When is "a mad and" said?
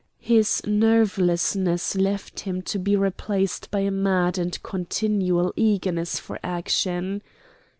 3.81-4.57